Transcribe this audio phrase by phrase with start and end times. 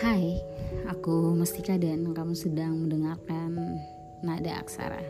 [0.00, 0.40] Hai,
[0.88, 3.52] aku Mustika dan kamu sedang mendengarkan
[4.24, 5.04] Nada Aksara.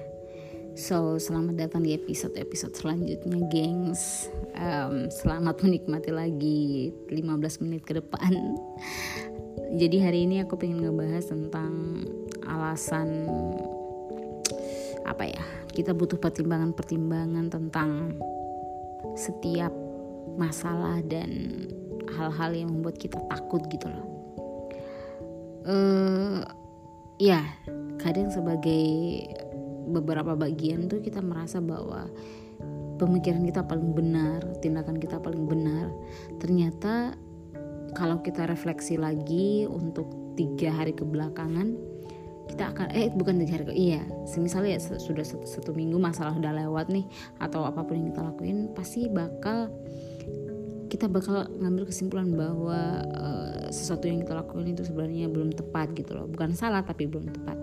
[0.74, 4.26] So, selamat datang di episode-episode selanjutnya, gengs.
[4.58, 8.35] Um, selamat menikmati lagi 15 menit ke depan.
[9.79, 12.03] Jadi hari ini aku pengen ngebahas tentang
[12.51, 13.31] alasan
[15.07, 15.45] apa ya?
[15.71, 18.19] Kita butuh pertimbangan-pertimbangan tentang
[19.15, 19.70] setiap
[20.34, 21.62] masalah dan
[22.10, 24.20] hal-hal yang membuat kita takut gitu loh
[25.66, 26.41] uh,
[27.20, 27.45] ya
[28.00, 28.87] kadang sebagai
[29.91, 32.09] beberapa bagian tuh kita merasa bahwa
[33.00, 35.88] pemikiran kita paling benar, tindakan kita paling benar.
[36.36, 37.16] Ternyata
[37.96, 41.74] kalau kita refleksi lagi untuk tiga hari kebelakangan,
[42.52, 44.02] kita akan eh bukan tiga hari ke iya,
[44.36, 47.06] misalnya ya sudah satu, satu minggu masalah udah lewat nih
[47.41, 49.72] atau apa pun yang kita lakuin pasti bakal
[50.90, 56.19] kita bakal ngambil kesimpulan bahwa uh, sesuatu yang kita lakukan itu sebenarnya belum tepat gitu
[56.19, 56.27] loh.
[56.27, 57.56] Bukan salah tapi belum tepat.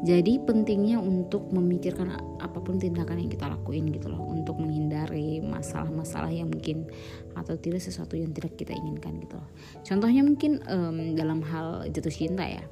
[0.00, 4.26] Jadi pentingnya untuk memikirkan apa pun tindakan yang kita lakuin gitu loh.
[4.26, 6.90] Untuk menghindari masalah-masalah yang mungkin
[7.38, 9.48] atau tidak sesuatu yang tidak kita inginkan gitu loh.
[9.86, 12.64] Contohnya mungkin um, dalam hal jatuh cinta ya.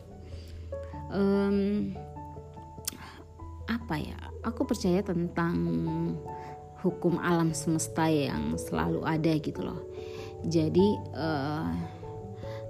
[1.15, 1.93] Um,
[3.69, 4.17] apa ya?
[4.49, 5.55] Aku percaya tentang
[6.83, 9.83] hukum alam semesta yang selalu ada gitu loh.
[10.47, 11.71] Jadi uh,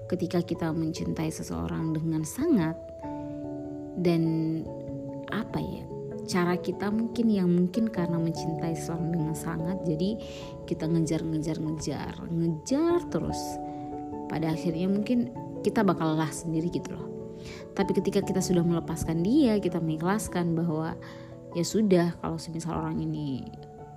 [0.08, 2.76] ketika kita mencintai seseorang dengan sangat
[4.00, 4.22] dan
[5.28, 5.84] apa ya
[6.28, 10.16] cara kita mungkin yang mungkin karena mencintai seseorang dengan sangat jadi
[10.68, 13.40] kita ngejar ngejar ngejar ngejar terus
[14.28, 15.32] pada akhirnya mungkin
[15.64, 17.08] kita bakal lelah sendiri gitu loh.
[17.72, 20.96] Tapi ketika kita sudah melepaskan dia kita mengikhlaskan bahwa
[21.56, 23.44] ya sudah kalau semisal orang ini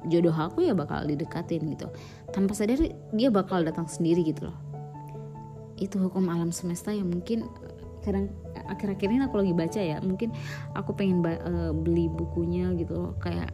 [0.09, 1.87] jodoh aku ya bakal didekatin gitu.
[2.33, 2.81] Tanpa sadar
[3.13, 4.57] dia bakal datang sendiri gitu loh.
[5.77, 7.45] Itu hukum alam semesta yang mungkin
[8.01, 8.33] kadang
[8.65, 10.33] akhir-akhir ini aku lagi baca ya mungkin
[10.73, 13.13] aku pengen uh, beli bukunya gitu loh.
[13.21, 13.53] Kayak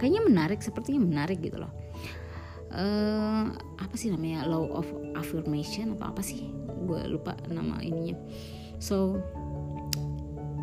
[0.00, 1.72] kayaknya menarik sepertinya menarik gitu loh.
[2.72, 4.48] Uh, apa sih namanya?
[4.48, 6.48] Law of affirmation atau apa sih?
[6.88, 8.16] Gue lupa nama ininya.
[8.80, 9.20] So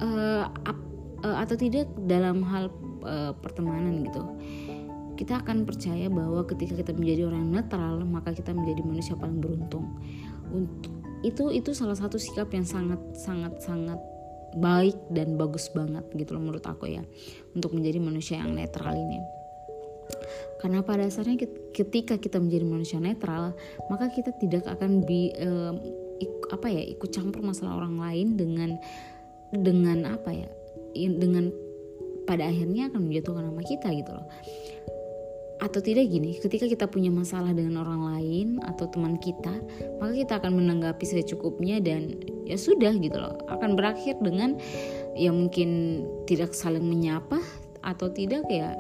[0.02, 0.78] uh, ap,
[1.24, 4.24] uh, atau tidak dalam hal uh, pertemanan gitu
[5.20, 10.00] kita akan percaya bahwa ketika kita menjadi orang netral maka kita menjadi manusia paling beruntung.
[10.48, 10.96] Untuk
[11.28, 14.00] itu itu salah satu sikap yang sangat sangat sangat
[14.56, 17.04] baik dan bagus banget gitu loh menurut aku ya
[17.52, 19.20] untuk menjadi manusia yang netral ini.
[20.64, 21.36] Karena pada dasarnya
[21.76, 23.60] ketika kita menjadi manusia netral
[23.92, 25.76] maka kita tidak akan bi, um,
[26.48, 28.80] apa ya ikut campur masalah orang lain dengan
[29.52, 30.50] dengan apa ya
[30.96, 31.52] dengan
[32.30, 34.30] pada akhirnya akan menjatuhkan nama kita gitu loh
[35.60, 39.52] atau tidak gini, ketika kita punya masalah dengan orang lain atau teman kita,
[40.00, 42.16] maka kita akan menanggapi secukupnya dan
[42.48, 43.36] ya sudah gitu loh.
[43.52, 44.56] Akan berakhir dengan
[45.20, 47.44] ya mungkin tidak saling menyapa
[47.84, 48.72] atau tidak ya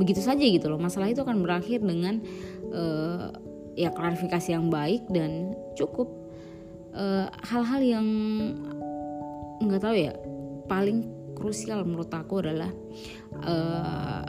[0.00, 0.80] begitu saja gitu loh.
[0.80, 2.24] Masalah itu akan berakhir dengan
[2.72, 3.28] uh,
[3.76, 6.10] ya klarifikasi yang baik dan cukup
[6.90, 8.06] eh, hal-hal uh, yang
[9.62, 10.18] nggak tahu ya
[10.66, 11.06] paling
[11.38, 12.74] krusial menurut aku adalah
[13.46, 14.26] uh,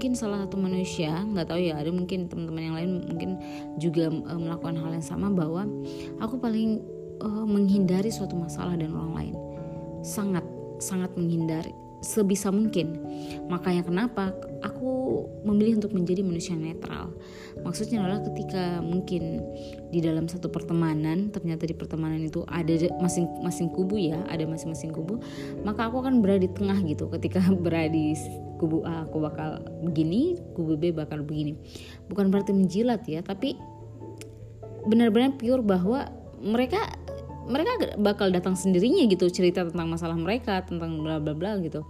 [0.00, 3.30] mungkin salah satu manusia nggak tahu ya ada mungkin teman-teman yang lain mungkin
[3.76, 5.68] juga uh, melakukan hal yang sama bahwa
[6.24, 6.80] aku paling
[7.20, 9.34] uh, menghindari suatu masalah dan orang lain
[10.00, 10.40] sangat
[10.80, 12.96] sangat menghindari sebisa mungkin.
[13.52, 14.32] Makanya kenapa
[14.64, 14.99] aku
[15.44, 17.14] memilih untuk menjadi manusia netral.
[17.62, 19.42] Maksudnya adalah ketika mungkin
[19.90, 22.72] di dalam satu pertemanan ternyata di pertemanan itu ada
[23.02, 25.18] masing-masing kubu ya, ada masing-masing kubu,
[25.66, 27.10] maka aku akan berada di tengah gitu.
[27.10, 28.14] Ketika berada di
[28.60, 31.56] kubu A aku bakal begini, kubu B bakal begini.
[32.06, 33.56] Bukan berarti menjilat ya, tapi
[34.88, 36.08] benar-benar pure bahwa
[36.40, 36.80] mereka
[37.50, 41.82] mereka bakal datang sendirinya gitu cerita tentang masalah mereka tentang bla bla bla gitu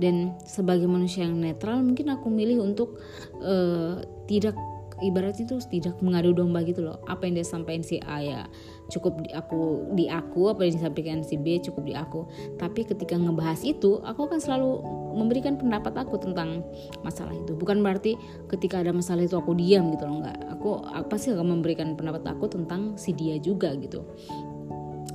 [0.00, 3.00] dan sebagai manusia yang netral mungkin aku milih untuk
[3.44, 4.56] uh, tidak
[5.02, 7.02] ibaratnya itu tidak mengadu domba gitu loh.
[7.10, 8.40] Apa yang dia sampaikan si A ya
[8.88, 12.24] cukup di aku di aku apa yang disampaikan si B cukup di aku.
[12.56, 14.70] Tapi ketika ngebahas itu aku akan selalu
[15.18, 16.62] memberikan pendapat aku tentang
[17.02, 17.52] masalah itu.
[17.58, 18.14] Bukan berarti
[18.48, 22.22] ketika ada masalah itu aku diam gitu loh nggak aku apa sih akan memberikan pendapat
[22.30, 24.06] aku tentang si dia juga gitu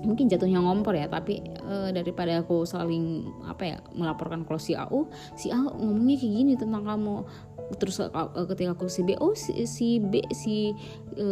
[0.07, 5.11] mungkin jatuhnya ngompor ya tapi e, daripada aku saling apa ya melaporkan kalau si AU
[5.35, 7.27] si A ngomongnya kayak gini tentang kamu.
[7.75, 10.71] Terus e, ketika aku si B oh si, si B si
[11.19, 11.25] e,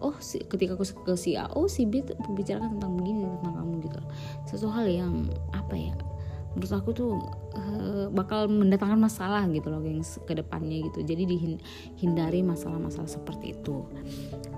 [0.00, 3.72] oh si, ketika aku ke si A oh si B membicarakan tentang begini tentang kamu
[3.84, 4.00] gitu.
[4.48, 5.92] Satu hal yang apa ya
[6.52, 7.16] menurut aku tuh
[7.56, 11.00] uh, bakal mendatangkan masalah gitu loh gengs ke depannya gitu.
[11.00, 13.88] Jadi dihindari masalah-masalah seperti itu.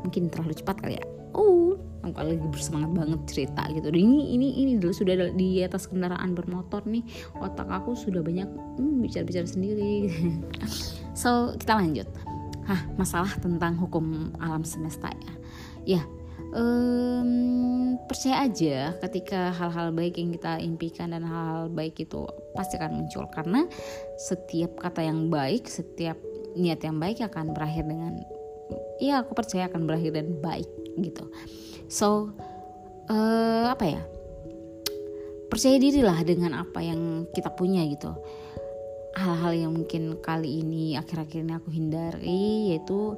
[0.03, 1.06] Mungkin terlalu cepat kali ya.
[1.38, 3.89] Oh aku lagi bersemangat banget cerita gitu.
[3.89, 7.03] Ini ini ini dulu sudah di atas kendaraan bermotor nih.
[7.41, 8.49] Otak aku sudah banyak
[8.79, 9.95] hmm, bicara-bicara sendiri.
[11.15, 12.11] So kita lanjut.
[12.67, 15.33] Hah, masalah tentang hukum alam semesta ya.
[15.95, 16.03] Ya
[16.55, 22.25] um, percaya aja ketika hal-hal baik yang kita impikan dan hal-hal baik itu
[22.55, 23.27] pasti akan muncul.
[23.31, 23.67] Karena
[24.17, 26.17] setiap kata yang baik setiap
[26.55, 28.23] niat yang baik akan berakhir dengan
[29.03, 30.71] ya aku percaya akan berakhir dan baik
[31.03, 31.27] gitu
[31.89, 32.33] so
[33.09, 34.03] uh, apa ya?
[35.49, 38.11] Percaya dirilah dengan apa yang kita punya gitu.
[39.15, 43.15] Hal-hal yang mungkin kali ini akhir-akhir ini aku hindari yaitu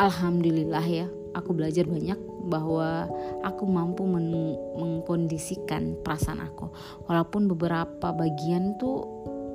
[0.00, 1.06] alhamdulillah ya
[1.36, 2.16] aku belajar banyak
[2.48, 3.10] bahwa
[3.44, 6.72] aku mampu men mengkondisikan perasaan aku.
[7.04, 9.04] Walaupun beberapa bagian tuh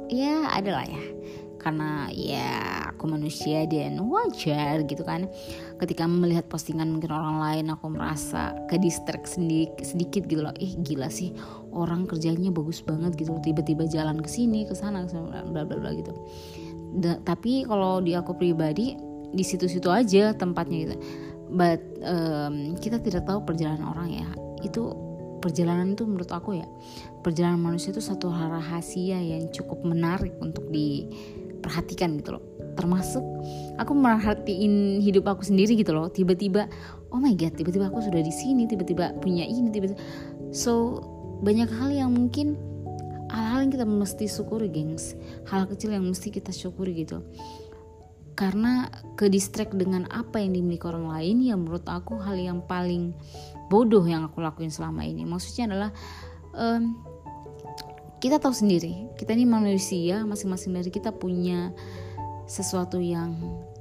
[0.09, 1.03] ya adalah ya
[1.59, 5.27] karena ya aku manusia dan wajar gitu kan.
[5.77, 10.55] Ketika melihat postingan mungkin orang lain aku merasa ke distract sedikit, sedikit gitu loh.
[10.57, 11.35] Ih gila sih
[11.75, 13.35] orang kerjanya bagus banget gitu.
[13.43, 15.03] Tiba-tiba jalan ke sini ke sana
[15.51, 16.15] bla bla bla gitu.
[16.97, 18.97] Da, tapi kalau di aku pribadi
[19.29, 20.95] di situ-situ aja tempatnya gitu.
[21.51, 24.27] But um, kita tidak tahu perjalanan orang ya.
[24.63, 25.09] Itu
[25.39, 26.67] perjalanan itu menurut aku ya
[27.23, 30.67] perjalanan manusia itu satu rahasia yang cukup menarik untuk
[31.59, 32.43] diperhatikan gitu loh.
[32.79, 33.21] Termasuk
[33.75, 36.07] aku merhatiin hidup aku sendiri gitu loh.
[36.07, 36.71] Tiba-tiba
[37.11, 39.99] oh my god tiba-tiba aku sudah di sini tiba-tiba punya ini tiba-tiba.
[40.55, 41.03] So
[41.43, 42.55] banyak hal yang mungkin
[43.29, 45.19] hal-hal yang kita mesti syukuri gengs.
[45.51, 47.21] Hal kecil yang mesti kita syukuri gitu.
[48.39, 48.87] Karena
[49.19, 53.11] ke distract dengan apa yang dimiliki orang lain ya menurut aku hal yang paling
[53.67, 55.27] bodoh yang aku lakuin selama ini.
[55.27, 55.91] Maksudnya adalah
[56.55, 56.95] um,
[58.19, 61.71] kita tahu sendiri kita ini manusia masing-masing dari kita punya
[62.45, 63.35] sesuatu yang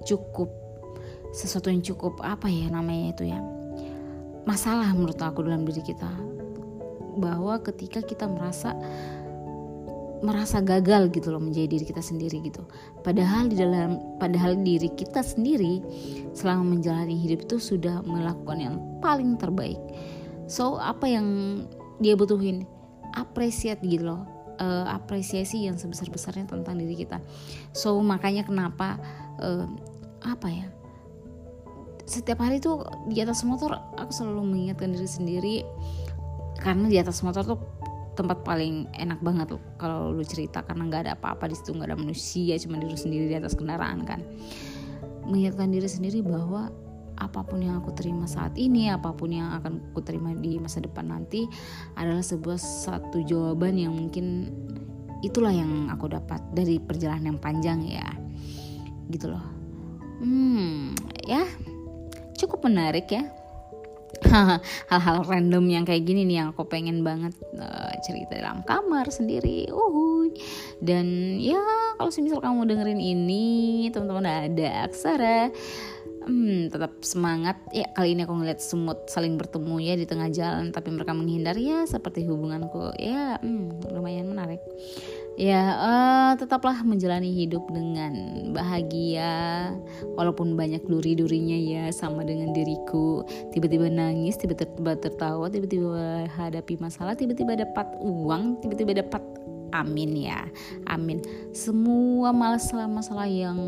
[0.07, 0.51] cukup
[1.35, 3.39] sesuatu yang cukup apa ya namanya itu ya
[4.49, 6.09] masalah menurut aku dalam diri kita
[7.19, 8.73] bahwa ketika kita merasa
[10.19, 12.67] merasa gagal gitu loh menjadi diri kita sendiri gitu.
[13.07, 15.79] Padahal di dalam padahal diri kita sendiri
[16.35, 19.79] selama menjalani hidup itu sudah melakukan yang paling terbaik.
[20.51, 21.27] So apa yang
[22.03, 22.67] dia butuhin?
[23.15, 24.23] Apresiat gitu loh.
[24.59, 27.23] Uh, apresiasi yang sebesar-besarnya tentang diri kita.
[27.71, 28.99] So makanya kenapa
[29.39, 29.71] uh,
[30.27, 30.67] apa ya?
[32.09, 35.57] Setiap hari tuh di atas motor aku selalu mengingatkan diri sendiri
[36.59, 37.61] karena di atas motor tuh
[38.19, 41.95] tempat paling enak banget loh kalau lu cerita karena nggak ada apa-apa di situ nggak
[41.95, 44.27] ada manusia cuma diri sendiri di atas kendaraan kan
[45.23, 46.67] mengingatkan diri sendiri bahwa
[47.19, 50.79] apa pun yang aku terima saat ini apa pun yang akan aku terima di masa
[50.79, 51.45] depan nanti
[51.99, 54.55] adalah sebuah satu jawaban yang mungkin
[55.23, 58.07] itulah yang aku dapat dari perjalanan yang panjang ya.
[59.11, 59.45] Gitu loh.
[60.23, 60.95] Hmm
[61.27, 61.43] ya.
[62.39, 63.27] Cukup menarik ya.
[64.91, 69.69] Hal-hal random yang kayak gini nih yang aku pengen banget uh, cerita dalam kamar sendiri.
[69.69, 70.33] Uhuy.
[70.79, 71.61] Dan ya
[71.99, 73.47] kalau misal kamu dengerin ini
[73.91, 75.51] teman-teman ada aksara
[76.29, 77.57] hmm, tetap semangat.
[77.73, 81.57] Ya kali ini aku ngeliat semut saling bertemu ya di tengah jalan tapi mereka menghindar
[81.57, 82.93] ya seperti hubunganku.
[83.01, 84.61] Ya hmm, lumayan menarik.
[85.39, 88.13] Ya uh, tetaplah menjalani hidup dengan
[88.51, 89.71] bahagia
[90.19, 93.25] walaupun banyak duri-durinya ya sama dengan diriku.
[93.55, 99.23] Tiba-tiba nangis tiba-tiba tertawa tiba-tiba hadapi masalah tiba-tiba dapat uang tiba-tiba dapat
[99.73, 100.43] amin ya.
[100.91, 101.23] Amin.
[101.55, 103.59] Semua masalah-masalah yang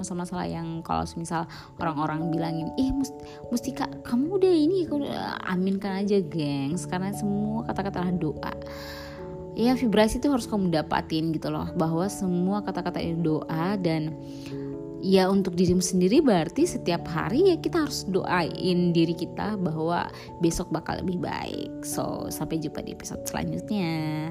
[0.00, 1.44] masalah-masalah yang kalau misal
[1.76, 2.90] orang-orang bilangin ih
[3.52, 4.88] mesti kak kamu udah ini
[5.46, 8.52] aminkan aja gengs karena semua kata-kata doa
[9.54, 14.16] ya vibrasi itu harus kamu dapatin gitu loh bahwa semua kata-kata itu doa dan
[15.00, 20.08] ya untuk dirimu sendiri berarti setiap hari ya kita harus doain diri kita bahwa
[20.44, 21.72] besok bakal lebih baik.
[21.82, 24.28] So sampai jumpa di episode selanjutnya